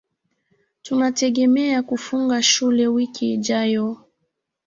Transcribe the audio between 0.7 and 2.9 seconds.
Tunategemea kufunga Shule